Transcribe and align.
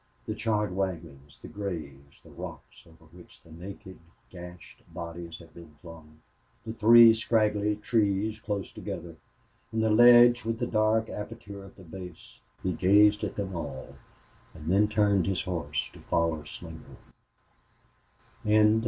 The 0.25 0.33
charred 0.33 0.75
wagons, 0.75 1.37
the 1.43 1.47
graves, 1.47 2.19
the 2.23 2.31
rocks 2.31 2.87
over 2.87 3.05
which 3.15 3.43
the 3.43 3.51
naked, 3.51 3.99
gashed 4.31 4.81
bodies 4.91 5.37
had 5.37 5.53
been 5.53 5.75
flung, 5.79 6.21
the 6.65 6.73
three 6.73 7.13
scraggy 7.13 7.75
trees 7.75 8.39
close 8.39 8.71
together, 8.71 9.15
and 9.71 9.83
the 9.83 9.91
ledge 9.91 10.43
with 10.43 10.57
the 10.57 10.65
dark 10.65 11.07
aperture 11.11 11.63
at 11.63 11.75
the 11.75 11.83
base 11.83 12.39
he 12.63 12.73
gazed 12.73 13.23
at 13.23 13.35
them 13.35 13.55
all, 13.55 13.95
and 14.55 14.71
then 14.71 14.87
turned 14.87 15.27
his 15.27 15.43
horse 15.43 15.91
to 15.91 15.99
follow 15.99 16.41
Slingerland. 16.45 16.97